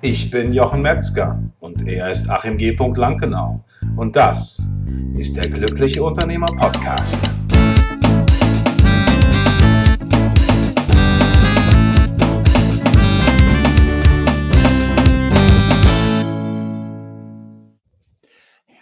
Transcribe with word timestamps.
Ich 0.00 0.30
bin 0.30 0.52
Jochen 0.52 0.80
Metzger 0.80 1.42
und 1.58 1.88
er 1.88 2.08
ist 2.08 2.30
Achim 2.30 2.56
G. 2.56 2.70
Lankenau. 2.70 3.64
Und 3.96 4.14
das 4.14 4.62
ist 5.16 5.34
der 5.34 5.50
Glückliche 5.50 6.04
Unternehmer 6.04 6.46
Podcast. 6.46 7.18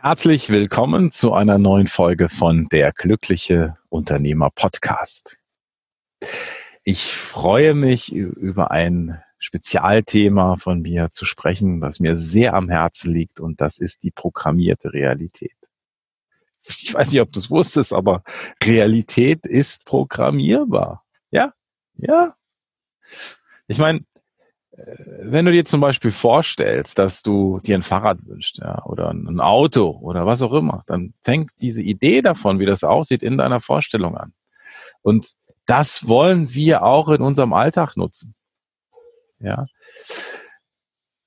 Herzlich 0.03 0.51
willkommen 0.51 1.13
zu 1.13 1.33
einer 1.33 1.57
neuen 1.57 1.87
Folge 1.87 2.29
von 2.29 2.67
der 2.71 2.93
Glückliche 2.93 3.73
Unternehmer 3.89 4.51
Podcast. 4.51 5.39
Ich 6.85 7.07
freue 7.07 7.73
mich 7.73 8.13
über 8.13 8.71
ein 8.71 9.23
Spezialthema 9.39 10.57
von 10.57 10.81
mir 10.81 11.11
zu 11.11 11.25
sprechen, 11.25 11.81
was 11.81 12.01
mir 12.01 12.17
sehr 12.17 12.55
am 12.55 12.69
Herzen 12.69 13.13
liegt 13.13 13.41
und 13.41 13.61
das 13.61 13.79
ist 13.79 14.03
die 14.03 14.11
programmierte 14.11 14.93
Realität. 14.93 15.57
Ich 16.69 16.95
weiß 16.95 17.13
nicht, 17.13 17.21
ob 17.21 17.33
du 17.33 17.39
es 17.39 17.51
wusstest, 17.51 17.93
aber 17.93 18.23
Realität 18.63 19.47
ist 19.47 19.85
programmierbar. 19.85 21.05
Ja, 21.31 21.53
ja. 21.97 22.35
Ich 23.69 23.79
meine, 23.79 24.01
äh, 24.73 24.97
wenn 25.21 25.45
du 25.45 25.53
dir 25.53 25.65
zum 25.65 25.81
Beispiel 25.81 26.11
vorstellst, 26.11 26.99
dass 26.99 27.23
du 27.23 27.61
dir 27.61 27.77
ein 27.77 27.83
Fahrrad 27.83 28.19
wünschst, 28.27 28.59
ja, 28.59 28.85
oder 28.85 29.11
ein 29.11 29.41
Auto 29.41 29.91
oder 30.01 30.27
was 30.27 30.43
auch 30.43 30.53
immer, 30.53 30.83
dann 30.87 31.15
fängt 31.23 31.51
diese 31.61 31.83
Idee 31.83 32.23
davon, 32.23 32.59
wie 32.59 32.67
das 32.67 32.85
aussieht, 32.85 33.23
in 33.23 33.39
deiner 33.39 33.61
Vorstellung 33.61 34.17
an. 34.17 34.33
Und 35.03 35.35
das 35.67 36.09
wollen 36.09 36.55
wir 36.55 36.83
auch 36.83 37.09
in 37.09 37.23
unserem 37.23 37.53
Alltag 37.53 37.97
nutzen. 37.97 38.35
Ja. 39.41 39.67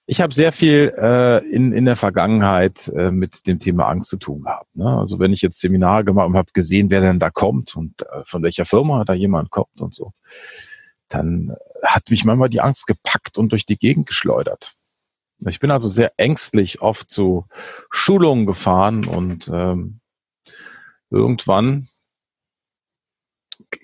Ich 0.05 0.21
habe 0.21 0.33
sehr 0.33 0.51
viel 0.51 0.91
äh, 0.97 1.45
in, 1.49 1.71
in 1.71 1.85
der 1.85 1.95
Vergangenheit 1.95 2.87
äh, 2.95 3.11
mit 3.11 3.45
dem 3.45 3.59
Thema 3.59 3.87
Angst 3.87 4.09
zu 4.09 4.17
tun 4.17 4.41
gehabt. 4.41 4.75
Ne? 4.75 4.97
Also 4.97 5.19
wenn 5.19 5.33
ich 5.33 5.43
jetzt 5.43 5.61
Seminare 5.61 6.03
gemacht 6.03 6.27
und 6.27 6.35
habe 6.35 6.51
gesehen, 6.51 6.89
wer 6.89 7.01
denn 7.01 7.19
da 7.19 7.29
kommt 7.29 7.75
und 7.75 8.01
äh, 8.01 8.23
von 8.25 8.41
welcher 8.41 8.65
Firma 8.65 9.05
da 9.05 9.13
jemand 9.13 9.51
kommt 9.51 9.81
und 9.81 9.93
so, 9.93 10.13
dann 11.09 11.55
hat 11.83 12.09
mich 12.09 12.25
manchmal 12.25 12.49
die 12.49 12.61
Angst 12.61 12.87
gepackt 12.87 13.37
und 13.37 13.51
durch 13.51 13.67
die 13.67 13.77
Gegend 13.77 14.07
geschleudert. 14.07 14.73
Ich 15.47 15.59
bin 15.59 15.69
also 15.69 15.87
sehr 15.87 16.11
ängstlich 16.17 16.81
oft 16.81 17.11
zu 17.11 17.45
Schulungen 17.91 18.47
gefahren 18.47 19.05
und 19.05 19.49
ähm, 19.53 19.99
irgendwann 21.11 21.85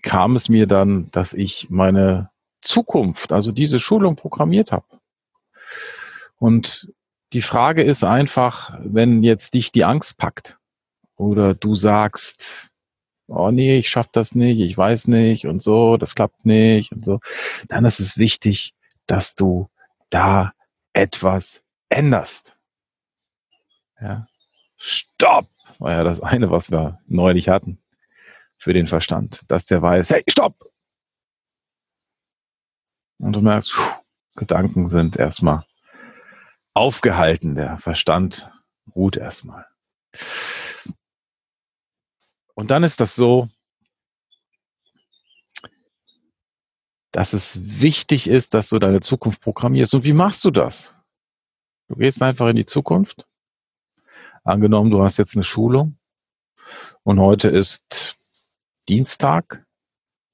kam 0.01 0.35
es 0.35 0.49
mir 0.49 0.67
dann, 0.67 1.11
dass 1.11 1.33
ich 1.33 1.69
meine 1.69 2.31
Zukunft, 2.65 3.31
also 3.31 3.51
diese 3.51 3.79
Schulung 3.79 4.15
programmiert 4.15 4.71
habe. 4.71 4.85
Und 6.37 6.91
die 7.33 7.41
Frage 7.41 7.83
ist 7.83 8.03
einfach, 8.03 8.77
wenn 8.83 9.23
jetzt 9.23 9.53
dich 9.53 9.71
die 9.71 9.85
Angst 9.85 10.17
packt 10.17 10.59
oder 11.15 11.53
du 11.53 11.75
sagst, 11.75 12.71
oh 13.27 13.51
nee, 13.51 13.77
ich 13.77 13.89
schaff 13.89 14.07
das 14.11 14.35
nicht, 14.35 14.59
ich 14.59 14.77
weiß 14.77 15.07
nicht 15.07 15.45
und 15.45 15.61
so, 15.61 15.97
das 15.97 16.15
klappt 16.15 16.45
nicht 16.45 16.91
und 16.91 17.03
so, 17.03 17.19
dann 17.67 17.85
ist 17.85 17.99
es 17.99 18.17
wichtig, 18.17 18.73
dass 19.07 19.35
du 19.35 19.69
da 20.09 20.53
etwas 20.93 21.63
änderst. 21.89 22.57
Ja. 23.99 24.27
Stopp! 24.77 25.47
War 25.79 25.91
ja 25.91 26.03
das 26.03 26.21
eine, 26.21 26.51
was 26.51 26.71
wir 26.71 26.99
neulich 27.07 27.49
hatten 27.49 27.79
für 28.57 28.73
den 28.73 28.87
Verstand, 28.87 29.43
dass 29.49 29.65
der 29.65 29.81
weiß, 29.81 30.09
hey, 30.11 30.23
stopp! 30.27 30.71
Und 33.25 33.35
du 33.35 33.41
merkst, 33.41 33.71
pfuh, 33.71 34.03
Gedanken 34.35 34.87
sind 34.87 35.17
erstmal 35.17 35.65
aufgehalten, 36.75 37.55
der 37.55 37.79
Verstand 37.79 38.51
ruht 38.95 39.17
erstmal. 39.17 39.65
Und 42.53 42.69
dann 42.69 42.83
ist 42.83 42.99
das 42.99 43.15
so, 43.15 43.47
dass 47.11 47.33
es 47.33 47.57
wichtig 47.81 48.27
ist, 48.27 48.53
dass 48.53 48.69
du 48.69 48.77
deine 48.77 48.99
Zukunft 48.99 49.41
programmierst. 49.41 49.95
Und 49.95 50.03
wie 50.03 50.13
machst 50.13 50.45
du 50.45 50.51
das? 50.51 51.01
Du 51.87 51.95
gehst 51.95 52.21
einfach 52.21 52.47
in 52.49 52.57
die 52.57 52.67
Zukunft. 52.67 53.27
Angenommen, 54.43 54.91
du 54.91 55.01
hast 55.01 55.17
jetzt 55.17 55.33
eine 55.35 55.43
Schulung 55.43 55.97
und 57.01 57.19
heute 57.19 57.49
ist 57.49 58.51
Dienstag. 58.87 59.64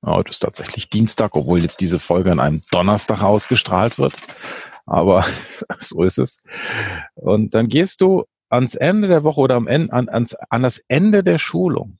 Heute 0.03 0.31
ist 0.31 0.39
tatsächlich 0.39 0.89
Dienstag, 0.89 1.35
obwohl 1.35 1.61
jetzt 1.61 1.79
diese 1.79 1.99
Folge 1.99 2.31
an 2.31 2.39
einem 2.39 2.63
Donnerstag 2.71 3.21
ausgestrahlt 3.21 3.99
wird. 3.99 4.15
Aber 4.85 5.23
so 5.79 6.03
ist 6.03 6.17
es. 6.17 6.39
Und 7.13 7.53
dann 7.53 7.67
gehst 7.67 8.01
du 8.01 8.25
ans 8.49 8.75
Ende 8.75 9.07
der 9.07 9.23
Woche 9.23 9.41
oder 9.41 9.55
am 9.55 9.67
Ende, 9.67 9.93
an, 9.93 10.09
ans, 10.09 10.35
an 10.49 10.63
das 10.63 10.81
Ende 10.87 11.23
der 11.23 11.37
Schulung 11.37 11.99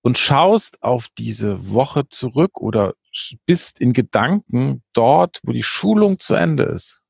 und 0.00 0.18
schaust 0.18 0.82
auf 0.82 1.08
diese 1.16 1.70
Woche 1.70 2.08
zurück 2.08 2.60
oder 2.60 2.94
bist 3.46 3.80
in 3.80 3.92
Gedanken 3.92 4.82
dort, 4.92 5.40
wo 5.44 5.52
die 5.52 5.62
Schulung 5.62 6.18
zu 6.18 6.34
Ende 6.34 6.64
ist. 6.64 7.02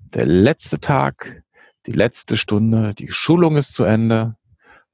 Der 0.00 0.26
letzte 0.26 0.80
Tag, 0.80 1.44
die 1.86 1.92
letzte 1.92 2.36
Stunde, 2.36 2.94
die 2.94 3.10
Schulung 3.10 3.56
ist 3.56 3.72
zu 3.72 3.84
Ende 3.84 4.36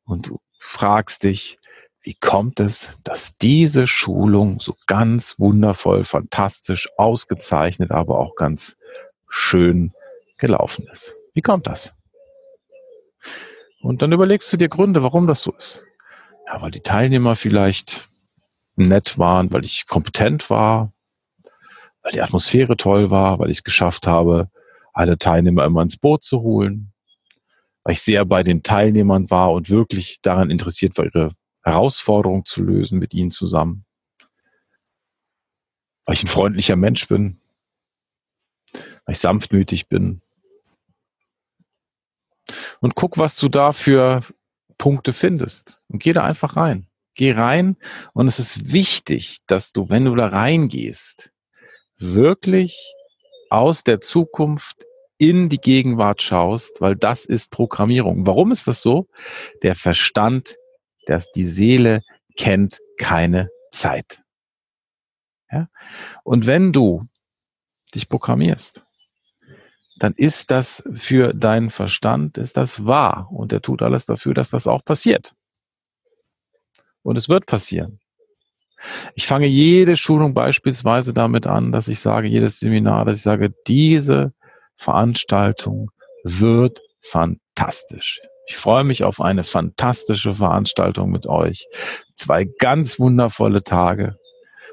und 0.05 0.29
du 0.29 0.39
fragst 0.67 1.23
dich, 1.23 1.59
wie 2.03 2.15
kommt 2.15 2.61
es, 2.61 2.99
dass 3.05 3.37
diese 3.37 3.87
Schulung 3.87 4.61
so 4.61 4.77
ganz 4.87 5.39
wundervoll, 5.39 6.05
fantastisch, 6.05 6.89
ausgezeichnet, 6.97 7.91
aber 7.91 8.19
auch 8.19 8.35
ganz 8.37 8.77
schön 9.29 9.93
gelaufen 10.39 10.87
ist? 10.91 11.17
Wie 11.35 11.43
kommt 11.43 11.67
das? 11.67 11.95
Und 13.81 14.03
dann 14.03 14.13
überlegst 14.13 14.53
du 14.53 14.57
dir 14.57 14.69
Gründe, 14.69 15.03
warum 15.03 15.27
das 15.27 15.43
so 15.43 15.53
ist. 15.53 15.85
Ja, 16.47 16.61
weil 16.61 16.71
die 16.71 16.81
Teilnehmer 16.81 17.37
vielleicht 17.37 18.07
nett 18.77 19.19
waren, 19.19 19.53
weil 19.53 19.65
ich 19.65 19.87
kompetent 19.87 20.51
war, 20.51 20.93
weil 22.03 22.13
die 22.13 22.23
Atmosphäre 22.23 22.77
toll 22.77 23.11
war, 23.11 23.39
weil 23.39 23.51
ich 23.51 23.59
es 23.59 23.65
geschafft 23.65 24.07
habe, 24.07 24.51
alle 24.93 25.19
Teilnehmer 25.19 25.65
immer 25.65 25.83
ins 25.83 25.97
Boot 25.97 26.25
zu 26.25 26.41
holen, 26.41 26.93
weil 27.87 27.93
ich 27.93 28.03
sehr 28.03 28.25
bei 28.25 28.43
den 28.43 28.65
Teilnehmern 28.65 29.31
war 29.31 29.53
und 29.53 29.71
wirklich 29.71 30.21
daran 30.21 30.51
interessiert 30.51 30.99
war, 30.99 31.05
ihre 31.05 31.37
Herausforderung 31.63 32.45
zu 32.45 32.61
lösen 32.61 32.99
mit 32.99 33.15
ihnen 33.15 33.31
zusammen, 33.31 33.85
weil 36.05 36.17
ich 36.17 36.25
ein 36.25 36.27
freundlicher 36.27 36.75
Mensch 36.75 37.07
bin, 37.07 37.39
weil 38.73 39.13
ich 39.13 39.21
sanftmütig 39.21 39.87
bin, 39.87 40.21
und 42.81 42.97
guck, 42.97 43.19
was 43.19 43.37
du 43.37 43.49
da 43.49 43.71
für 43.71 44.23
Punkte 44.79 45.13
findest. 45.13 45.81
Und 45.87 46.03
geh 46.03 46.13
da 46.13 46.25
einfach 46.25 46.57
rein. 46.57 46.89
Geh 47.15 47.33
rein 47.33 47.77
und 48.15 48.27
es 48.27 48.41
ist 48.41 48.73
wichtig, 48.73 49.39
dass 49.47 49.73
du, 49.73 49.89
wenn 49.89 50.05
du 50.05 50.17
da 50.17 50.27
reingehst, 50.27 51.31
wirklich 51.99 52.95
aus 53.49 53.85
der 53.85 54.01
Zukunft 54.01 54.85
in 55.19 55.49
die 55.49 55.61
Gegenwart 55.61 56.23
schaust, 56.23 56.81
weil 56.81 56.97
das 56.97 57.25
ist 57.25 57.51
Programmierung. 57.51 58.27
Warum 58.27 58.53
ist 58.53 58.67
das 58.67 58.83
so? 58.83 59.09
Der 59.63 59.75
Verstand, 59.75 60.57
dass 61.07 61.31
die 61.33 61.45
Seele 61.45 62.03
kennt 62.37 62.79
keine 62.99 63.49
Zeit. 63.73 64.23
Ja? 65.51 65.69
Und 66.25 66.47
wenn 66.47 66.73
du 66.73 67.07
dich 67.95 68.09
programmierst, 68.09 68.83
dann 69.99 70.13
ist 70.15 70.51
das 70.51 70.83
für 70.93 71.33
deinen 71.33 71.71
Verstand, 71.71 72.37
ist 72.37 72.57
das 72.57 72.85
wahr. 72.85 73.29
Und 73.31 73.53
er 73.53 73.63
tut 73.63 73.81
alles 73.81 74.05
dafür, 74.05 74.35
dass 74.35 74.51
das 74.51 74.67
auch 74.67 74.85
passiert. 74.85 75.35
Und 77.03 77.17
es 77.17 77.29
wird 77.29 77.47
passieren. 77.47 78.01
Ich 79.15 79.27
fange 79.27 79.47
jede 79.47 79.97
Schulung 79.97 80.35
beispielsweise 80.35 81.15
damit 81.15 81.47
an, 81.47 81.73
dass 81.73 81.89
ich 81.89 82.01
sage, 82.01 82.29
jedes 82.29 82.61
Seminar, 82.61 83.07
dass 83.07 83.17
ich 83.17 83.23
sage, 83.23 83.55
diese 83.67 84.35
Veranstaltung 84.77 85.91
wird 86.25 86.81
fantastisch. 87.01 88.21
Ich 88.49 88.57
freue 88.57 88.85
mich 88.85 89.05
auf 89.05 89.21
eine 89.21 89.45
fantastische 89.45 90.35
Veranstaltung 90.35 91.11
mit 91.11 91.27
euch. 91.27 91.67
Zwei 92.15 92.45
ganz 92.45 92.99
wundervolle 93.01 93.63
Tage. 93.63 94.19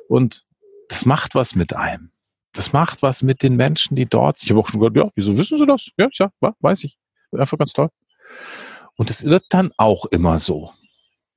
Und 0.08 0.46
das 0.90 1.06
macht 1.06 1.34
was 1.34 1.56
mit 1.56 1.76
einem 1.76 2.14
das 2.54 2.72
macht 2.72 3.02
was 3.02 3.24
mit 3.24 3.44
den 3.44 3.56
Menschen, 3.56 3.96
die 3.96 4.06
dort 4.06 4.38
sind. 4.38 4.46
Ich 4.46 4.52
habe 4.52 4.62
auch 4.62 4.70
schon 4.70 4.80
gehört, 4.80 4.96
ja, 4.96 5.10
wieso 5.16 5.36
wissen 5.38 5.58
sie 5.58 5.66
das? 5.66 5.90
Ja, 5.98 6.08
ja, 6.14 6.30
weiß 6.60 6.84
ich. 6.86 6.96
Einfach 7.32 7.58
ganz 7.58 7.74
toll. 7.74 7.90
Und 8.96 9.10
es 9.10 9.26
wird 9.26 9.44
dann 9.50 9.72
auch 9.78 10.06
immer 10.06 10.38
so. 10.38 10.72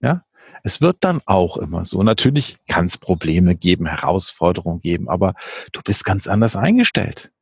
Ja, 0.01 0.23
es 0.63 0.83
wird 0.83 0.99
dann 1.01 1.23
auch 1.25 1.57
immer 1.57 1.85
so. 1.85 2.03
Natürlich 2.03 2.59
kann 2.69 2.85
es 2.85 2.99
Probleme 2.99 3.57
geben, 3.57 3.87
Herausforderungen 3.87 4.81
geben, 4.81 5.09
aber 5.09 5.35
du 5.73 5.81
bist 5.83 6.05
ganz 6.05 6.29
anders 6.29 6.55
eingestellt. 6.55 7.33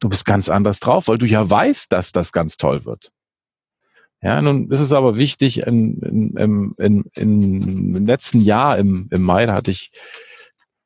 Du 0.00 0.08
bist 0.08 0.24
ganz 0.24 0.48
anders 0.48 0.80
drauf, 0.80 1.08
weil 1.08 1.18
du 1.18 1.26
ja 1.26 1.48
weißt, 1.48 1.92
dass 1.92 2.12
das 2.12 2.32
ganz 2.32 2.56
toll 2.56 2.84
wird. 2.84 3.10
Ja, 4.22 4.40
nun 4.40 4.70
ist 4.70 4.80
es 4.80 4.92
aber 4.92 5.16
wichtig, 5.18 5.60
in, 5.66 6.34
in, 6.36 6.74
in, 6.78 7.04
im 7.94 8.06
letzten 8.06 8.40
Jahr, 8.40 8.78
im, 8.78 9.08
im 9.10 9.22
Mai, 9.22 9.46
da 9.46 9.54
hatte 9.54 9.70
ich, 9.70 9.92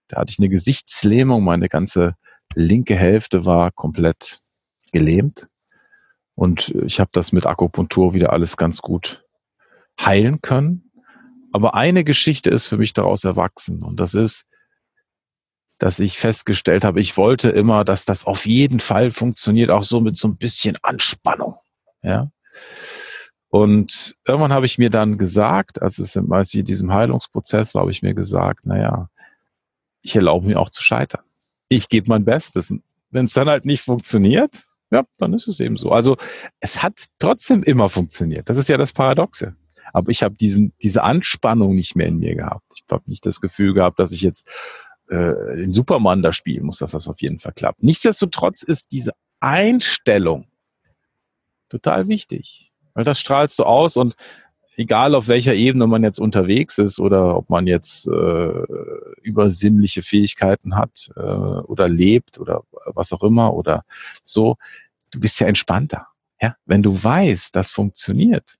da 0.09 0.21
hatte 0.21 0.33
ich 0.33 0.39
eine 0.39 0.49
Gesichtslähmung, 0.49 1.45
meine 1.45 1.69
ganze 1.69 2.17
linke 2.55 2.97
Hälfte 2.97 3.45
war 3.45 3.71
komplett 3.71 4.41
gelähmt. 4.93 5.49
Und 6.35 6.75
ich 6.85 7.01
habe 7.01 7.11
das 7.13 7.33
mit 7.33 7.47
Akupunktur 7.47 8.15
wieder 8.15 8.33
alles 8.33 8.57
ganz 8.57 8.83
gut 8.83 9.23
heilen 10.01 10.41
können. 10.41 10.91
Aber 11.53 11.75
eine 11.75 12.05
Geschichte 12.05 12.51
ist 12.51 12.67
für 12.67 12.79
mich 12.79 12.93
daraus 12.93 13.25
erwachsen. 13.25 13.83
Und 13.83 14.01
das 14.01 14.15
ist, 14.15 14.47
dass 15.81 15.99
ich 15.99 16.19
festgestellt 16.19 16.85
habe, 16.85 17.01
ich 17.01 17.17
wollte 17.17 17.49
immer, 17.49 17.85
dass 17.85 18.05
das 18.05 18.25
auf 18.27 18.47
jeden 18.47 18.81
Fall 18.81 19.11
funktioniert, 19.11 19.71
auch 19.71 19.83
so 19.83 20.01
mit 20.01 20.17
so 20.17 20.29
ein 20.29 20.37
bisschen 20.37 20.77
Anspannung. 20.83 21.57
Ja. 22.03 22.31
Und 23.49 24.15
irgendwann 24.27 24.53
habe 24.53 24.67
ich 24.67 24.79
mir 24.79 24.91
dann 24.91 25.17
gesagt, 25.19 25.83
als 25.83 25.99
es 25.99 26.17
als 26.17 26.53
ich 26.53 26.61
in 26.61 26.67
diesem 26.67 26.93
Heilungsprozess 26.93 27.75
war, 27.75 27.83
habe 27.83 27.91
ich 27.91 28.03
mir 28.03 28.15
gesagt, 28.15 28.67
naja, 28.67 29.09
ich 30.03 30.15
erlaube 30.15 30.47
mir 30.47 30.61
auch 30.61 30.69
zu 30.69 30.83
scheitern. 30.83 31.23
Ich 31.69 31.89
gebe 31.89 32.09
mein 32.09 32.27
Bestes. 32.27 32.73
Wenn 33.11 33.25
es 33.25 33.33
dann 33.33 33.49
halt 33.49 33.65
nicht 33.65 33.83
funktioniert, 33.83 34.65
ja, 34.91 35.05
dann 35.17 35.33
ist 35.33 35.49
es 35.49 35.61
eben 35.61 35.79
so. 35.79 35.91
Also 35.91 36.17
es 36.61 36.83
hat 36.83 37.07
trotzdem 37.19 37.63
immer 37.63 37.89
funktioniert. 37.89 38.51
Das 38.51 38.59
ist 38.59 38.69
ja 38.69 38.77
das 38.77 38.93
Paradoxe. 38.93 39.57
Aber 39.93 40.11
ich 40.11 40.23
habe 40.23 40.35
diesen 40.35 40.73
diese 40.83 41.03
Anspannung 41.03 41.75
nicht 41.75 41.97
mehr 41.97 42.07
in 42.07 42.19
mir 42.19 42.35
gehabt. 42.35 42.67
Ich 42.75 42.85
habe 42.91 43.03
nicht 43.07 43.25
das 43.25 43.41
Gefühl 43.41 43.73
gehabt, 43.75 43.99
dass 43.99 44.13
ich 44.13 44.21
jetzt 44.21 44.49
äh, 45.11 45.57
den 45.57 45.75
Superman 45.75 46.23
da 46.23 46.33
spielen 46.33 46.65
muss, 46.65 46.79
dass 46.79 46.93
das 46.93 47.09
auf 47.09 47.21
jeden 47.21 47.39
Fall 47.39 47.53
klappt. 47.53 47.83
Nichtsdestotrotz 47.83 48.63
ist 48.63 48.93
diese 48.93 49.13
Einstellung 49.41 50.47
total 51.69 52.09
wichtig, 52.09 52.73
weil 52.95 53.05
das 53.05 53.19
strahlst 53.19 53.59
du 53.59 53.65
aus 53.65 53.97
und 53.97 54.15
egal 54.77 55.15
auf 55.15 55.29
welcher 55.29 55.55
Ebene 55.55 55.87
man 55.87 56.05
jetzt 56.05 56.21
unterwegs 56.21 56.79
ist 56.79 57.01
oder 57.01 57.37
ob 57.37 57.51
man 57.51 57.67
jetzt 57.67 58.07
äh, 58.07 58.65
übersinnliche 59.23 60.03
Fähigkeiten 60.03 60.77
hat 60.77 61.11
äh, 61.17 61.21
oder 61.21 61.89
lebt 61.89 62.39
oder 62.39 62.63
was 62.87 63.13
auch 63.13 63.23
immer 63.23 63.55
oder 63.55 63.85
so, 64.23 64.57
du 65.11 65.21
bist 65.21 65.41
ja 65.41 65.49
entspannter. 65.49 66.07
Ja, 66.41 66.55
wenn 66.65 66.83
du 66.83 67.03
weißt, 67.03 67.55
das 67.55 67.71
funktioniert, 67.71 68.57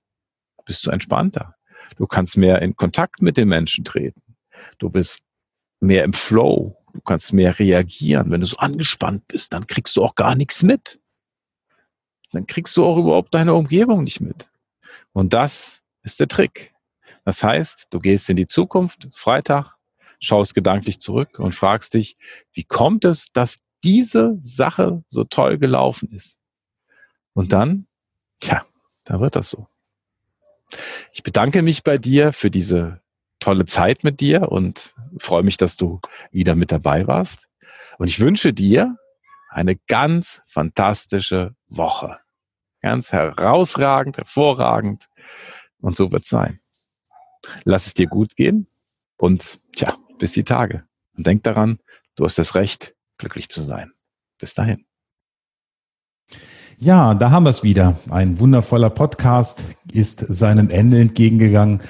bist 0.65 0.85
du 0.85 0.91
entspannter. 0.91 1.55
Du 1.95 2.07
kannst 2.07 2.37
mehr 2.37 2.61
in 2.61 2.75
Kontakt 2.75 3.21
mit 3.21 3.37
den 3.37 3.47
Menschen 3.47 3.83
treten. 3.83 4.21
Du 4.77 4.89
bist 4.89 5.23
mehr 5.81 6.03
im 6.03 6.13
Flow. 6.13 6.77
Du 6.93 7.01
kannst 7.01 7.33
mehr 7.33 7.57
reagieren. 7.57 8.31
Wenn 8.31 8.41
du 8.41 8.47
so 8.47 8.57
angespannt 8.57 9.27
bist, 9.27 9.53
dann 9.53 9.67
kriegst 9.67 9.95
du 9.97 10.03
auch 10.03 10.15
gar 10.15 10.35
nichts 10.35 10.63
mit. 10.63 10.99
Dann 12.31 12.47
kriegst 12.47 12.77
du 12.77 12.85
auch 12.85 12.97
überhaupt 12.97 13.33
deine 13.33 13.53
Umgebung 13.53 14.03
nicht 14.03 14.21
mit. 14.21 14.49
Und 15.11 15.33
das 15.33 15.83
ist 16.03 16.19
der 16.19 16.27
Trick. 16.27 16.73
Das 17.25 17.43
heißt, 17.43 17.87
du 17.89 17.99
gehst 17.99 18.29
in 18.29 18.37
die 18.37 18.47
Zukunft, 18.47 19.09
Freitag, 19.13 19.75
schaust 20.19 20.53
gedanklich 20.55 20.99
zurück 20.99 21.39
und 21.39 21.53
fragst 21.53 21.93
dich, 21.93 22.17
wie 22.53 22.63
kommt 22.63 23.05
es, 23.05 23.31
dass 23.31 23.59
diese 23.83 24.37
Sache 24.41 25.03
so 25.07 25.23
toll 25.23 25.57
gelaufen 25.57 26.11
ist? 26.11 26.39
Und 27.33 27.53
dann, 27.53 27.87
tja, 28.39 28.63
da 29.03 29.19
wird 29.19 29.35
das 29.35 29.49
so. 29.49 29.67
Ich 31.11 31.23
bedanke 31.23 31.61
mich 31.61 31.83
bei 31.83 31.97
dir 31.97 32.31
für 32.31 32.49
diese 32.49 33.00
tolle 33.41 33.65
Zeit 33.65 34.05
mit 34.05 34.21
dir 34.21 34.49
und 34.49 34.95
freue 35.17 35.43
mich, 35.43 35.57
dass 35.57 35.75
du 35.75 35.99
wieder 36.31 36.55
mit 36.55 36.71
dabei 36.71 37.07
warst. 37.07 37.49
Und 37.97 38.07
ich 38.07 38.19
wünsche 38.21 38.53
dir 38.53 38.97
eine 39.49 39.75
ganz 39.75 40.41
fantastische 40.45 41.55
Woche. 41.67 42.19
Ganz 42.81 43.11
herausragend, 43.11 44.17
hervorragend. 44.17 45.09
Und 45.81 45.95
so 45.95 46.11
wird 46.11 46.23
es 46.23 46.29
sein. 46.29 46.57
Lass 47.65 47.87
es 47.87 47.93
dir 47.93 48.07
gut 48.07 48.35
gehen 48.35 48.67
und 49.17 49.59
tja, 49.75 49.93
bis 50.19 50.33
die 50.33 50.43
Tage. 50.43 50.85
Und 51.17 51.27
denk 51.27 51.43
daran, 51.43 51.79
du 52.15 52.23
hast 52.23 52.37
das 52.37 52.55
Recht, 52.55 52.95
glücklich 53.17 53.49
zu 53.49 53.61
sein. 53.61 53.91
Bis 54.39 54.53
dahin. 54.53 54.85
Ja, 56.77 57.13
da 57.13 57.29
haben 57.29 57.43
wir 57.43 57.49
es 57.49 57.63
wieder. 57.63 57.99
Ein 58.09 58.39
wundervoller 58.39 58.89
Podcast 58.89 59.61
ist 59.91 60.25
seinem 60.29 60.69
Ende 60.69 60.99
entgegengegangen. 60.99 61.81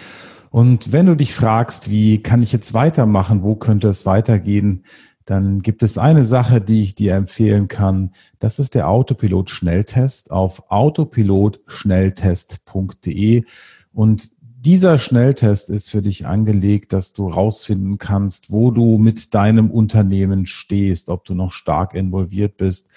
Und 0.52 0.92
wenn 0.92 1.06
du 1.06 1.16
dich 1.16 1.34
fragst, 1.34 1.90
wie 1.90 2.22
kann 2.22 2.44
ich 2.44 2.52
jetzt 2.52 2.74
weitermachen, 2.74 3.42
wo 3.42 3.56
könnte 3.56 3.88
es 3.88 4.06
weitergehen, 4.06 4.84
dann 5.24 5.62
gibt 5.62 5.82
es 5.82 5.98
eine 5.98 6.26
Sache, 6.26 6.60
die 6.60 6.84
ich 6.84 6.94
dir 6.94 7.16
empfehlen 7.16 7.70
kann. 7.70 8.12
Das 8.40 8.60
ist 8.60 8.76
der 8.76 8.90
Autopilot-Schnelltest 8.90 10.30
auf 10.30 10.70
autopilotschnelltest.de. 10.70 13.46
Und 13.94 14.32
dieser 14.42 14.98
Schnelltest 14.98 15.70
ist 15.70 15.90
für 15.90 16.02
dich 16.02 16.28
angelegt, 16.28 16.92
dass 16.92 17.14
du 17.14 17.30
rausfinden 17.30 17.98
kannst, 17.98 18.52
wo 18.52 18.72
du 18.72 18.98
mit 18.98 19.34
deinem 19.34 19.72
Unternehmen 19.72 20.46
stehst, 20.46 21.10
ob 21.10 21.24
du 21.24 21.34
noch 21.34 21.54
stark 21.54 21.94
involviert 21.94 22.58
bist, 22.58 22.92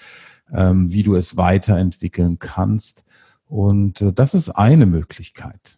ähm, 0.53 0.91
wie 0.91 1.03
du 1.03 1.15
es 1.15 1.37
weiterentwickeln 1.37 2.37
kannst. 2.37 3.05
Und 3.47 4.01
äh, 4.01 4.11
das 4.11 4.33
ist 4.33 4.49
eine 4.49 4.85
Möglichkeit. 4.85 5.77